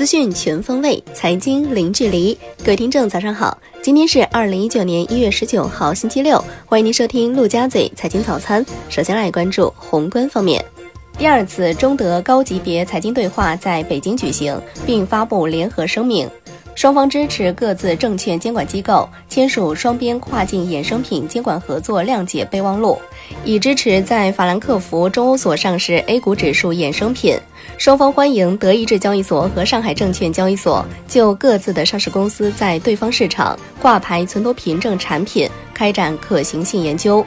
[0.00, 2.32] 资讯全方位，财经零距离。
[2.64, 3.58] 各位听众，早上好！
[3.82, 6.42] 今天是二零一九年一月十九号，星期六。
[6.64, 8.64] 欢迎您收听陆家嘴财经早餐。
[8.88, 10.64] 首先来关注宏观方面，
[11.18, 16.26] 第二次中德高级别财经对话在北京举行，并发布联合声明。
[16.80, 22.98] 双方支持各自证券监管机构签署双边跨境衍生品监管合作谅解备忘录，
[23.44, 27.38] 以支持在法兰克福中欧所上市 A 股指数衍生品。
[27.76, 37.22] 双方欢迎德意志交易所和上海证券交易所就各自的上市公司在对方市场挂牌存托凭证产品开展可行性研究。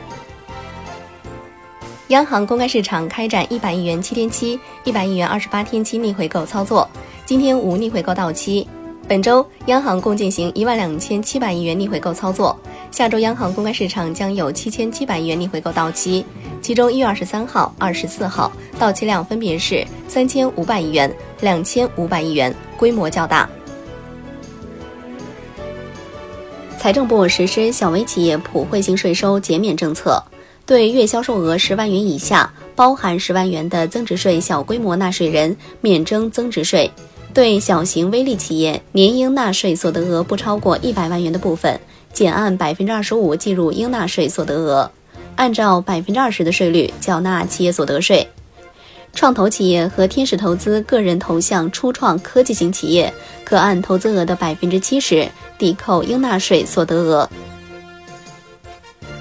[2.07, 6.89] 央行公开市场开展一百亿元七天期、一百亿元二十八天期逆回购操作，
[7.23, 8.67] 今天无逆回购到期。
[9.05, 12.57] 本周央行共进行一万两千七百亿元逆回购操作，
[12.89, 16.25] 下周央行公开市场将有七千七百亿元逆回购到期，
[16.61, 23.47] 其中一月二十三号、二十四号到期量分别是三千五百亿元、两千五百亿元，规模较大。
[26.79, 30.21] 财政部实施小微企业普惠性税收减免政策，
[30.65, 36.89] 对月销售额十万元以下（包含十万元的增值税）小规模纳税人免征增值税。
[37.33, 41.79] 对小型微利企业年应纳税所得额不超过一百万元的部分，
[42.13, 44.91] 减按百分之二十五计入应纳税所得额，
[45.35, 48.27] 按照百分之二十的税率缴纳企业所得税。
[49.15, 53.11] 创投企业和天使投资个人投向初创科技型企业，
[53.43, 57.27] 可按投资额的百分之七十抵扣应纳税所得额。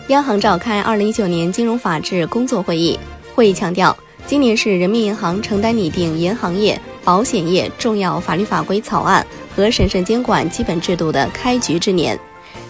[0.09, 2.99] 央行召开二零一九年金融法治工作会议，
[3.35, 3.97] 会议强调，
[4.27, 6.79] 今年是人民银行承担拟定银行业。
[7.05, 12.19] 保险业重要法律法规草案和审慎监管基本制度的开局之年，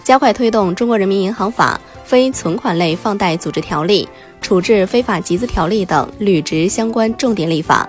[0.03, 4.05] 加快推动《中国人民银行法》《非存款类放贷组织条例》
[4.45, 7.87] 《处置非法集资条例》等履职相关重点立法。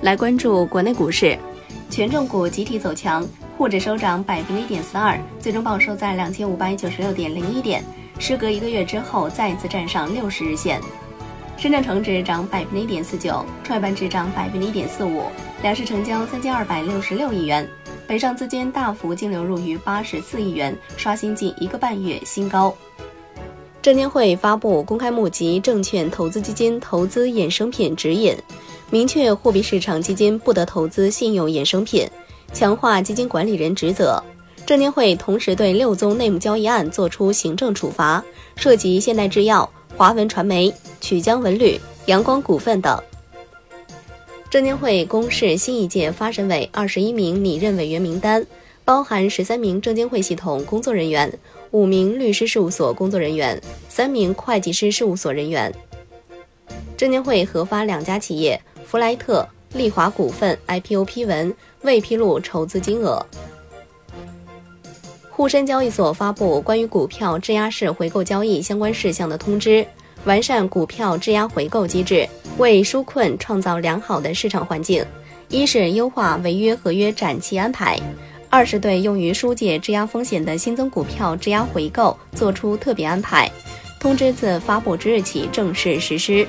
[0.00, 1.38] 来关注国内股市，
[1.90, 7.82] 权重股集体走强，沪指收涨百分之一点四二，最终报收在两千五百九十六点零一点，
[8.18, 10.80] 时隔一个月之后再次站上六十日线。
[11.56, 15.22] 深圳成指涨百分之一点四九，创业板指涨百分之一点四五，
[15.62, 17.66] 两市成交三千二百六十六亿元，
[18.06, 22.74] 北上资金大幅净流入逾八十四亿元，刷新近一个半月新高。
[23.80, 28.36] 证监会发布公开募集证券投资基金投资衍生品指引，
[28.90, 32.06] 明确货币市场基金不得投资信用衍生品，
[32.52, 34.22] 强化基金管理人职责。
[34.66, 38.22] 证监会同时对六宗内幕交易案作出行政处罚，
[38.56, 39.68] 涉及现代制药。
[39.96, 40.70] 华文传媒、
[41.00, 43.02] 曲江文旅、阳光股份等。
[44.50, 48.46] 证监会公示新一届发审委二十一名拟任委员名单，
[48.84, 51.32] 包含十三名证监会系统工作人员、
[51.70, 53.58] 五名律师事务所工作人员、
[53.88, 55.74] 三名会计师事务所人员。
[56.94, 63.24] 证监会核发两家企业福莱特、利华股份 IPO 批文，未披露筹资金额。
[65.36, 69.86] 沪深交易所发布关于股票质押式回购交易相关事项的通知，
[70.24, 72.26] 完善股票质押回购机制，
[72.56, 75.04] 为纾困创造良好的市场环境。
[75.50, 78.00] 一是优化违约合约展期安排，
[78.48, 83.46] 二是对用于纾解质押风险的新增股票质押回购作出特别安排。
[84.00, 86.48] 通知自发布之日起正式实施。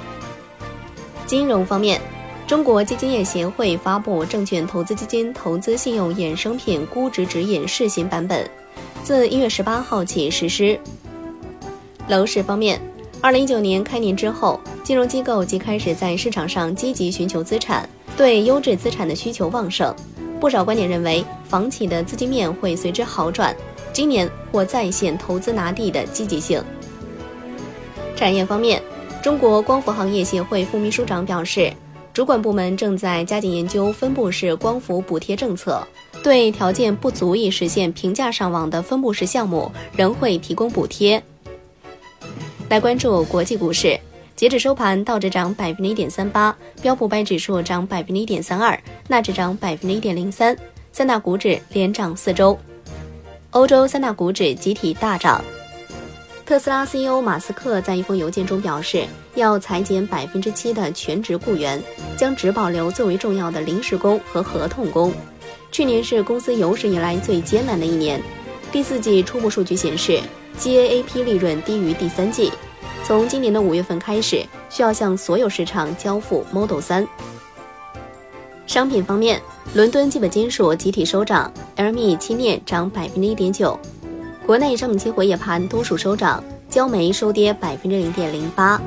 [1.26, 2.00] 金融方面，
[2.48, 8.50] 中国基金业协会发布证券投资基金投资信用衍生品估值指引试行版本。
[9.04, 10.80] 自一月十八号起实施。
[12.08, 12.80] 楼市方面，
[13.22, 19.94] 二零一九年开年之后，金融机构即开始在市场上积极寻求资产，对优质资产的需求旺盛。
[20.40, 23.56] 不少观点认为，房企的资金面会随之好转，
[23.92, 26.64] 今年或再现投资拿地的积极性。
[28.16, 28.82] 产业方面，
[29.22, 31.72] 中国光伏行业协会副秘书长表示。
[32.14, 35.88] 主管部门正在加紧研究分布式光伏补贴政策，
[36.28, 41.24] 对条件不足以实现平价上网的分布式项目，仍会提供补贴。
[42.68, 43.98] 来关注国际股市，
[44.36, 50.54] 截止收盘，道指涨百分之一点三八，标普百指数涨百分之一点三二，纳指涨百分之一点零三，
[50.92, 52.60] 三大股指连涨四周。
[53.52, 55.42] 欧洲三大股指集体大涨。
[56.46, 59.06] 特斯拉 CEO 马斯克在一封邮件中表示，
[59.36, 61.82] 要裁减百分之七的全职雇员，
[62.18, 65.14] 将只保留最为重要的临时工和合同工。
[65.72, 68.22] 去年是公司有史以来最艰难的一年。
[68.72, 70.20] 第四季初步数据显示
[70.60, 72.52] ，GAAP 利润低于第三季。
[73.04, 77.08] 从今年的五月份开始，需要向所有市场交付 Model 三。
[78.66, 79.42] 商品方面，
[79.74, 83.80] 伦敦基本金属集体收涨，LME 期镍涨百分之一点九。
[84.46, 88.82] 国内商品期货夜盘多数收涨，焦煤收跌百分之零点零八。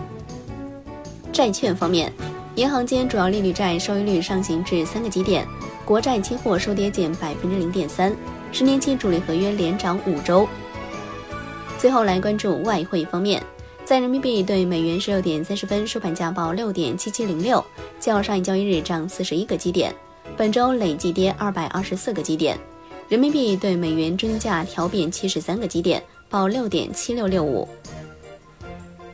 [1.33, 2.13] 债券方面，
[2.57, 5.47] 银行间主要利率债收益率上行至三个基点，
[5.91, 8.17] 国债期货收跌减百分之零点三，
[8.53, 10.49] 十年期主力合约连涨五周。
[11.81, 13.43] 最后来关注外汇方面，
[13.85, 17.65] 在人民币对美元十六点三十分收盘价报六点七七零六，
[17.99, 19.93] 较上一交易日涨四十一个基点，
[20.37, 22.57] 本周累计跌二百二十四个基点。
[23.09, 27.69] 人民币对美元中价调贬七十三个基点，报六点七六六五。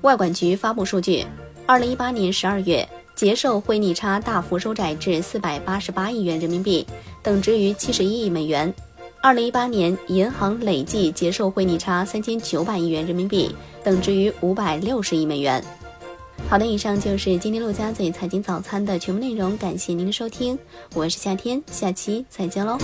[0.03, 1.25] 外管局发布数据，
[1.65, 6.87] 二零一八年十二月结售汇逆差大幅收窄至四百八十八亿元人民币，
[7.23, 8.73] 等值于七十一亿美元。
[9.23, 13.51] 二零一八年银行累计结售汇逆差三千九百亿元人民币，
[13.83, 15.65] 等值于五百六十亿美元。
[16.49, 20.57] 好的，以上就是今天陆家嘴财经早餐的全部内容，感谢您的收听，
[20.95, 22.79] 我是夏天，下期再见喽。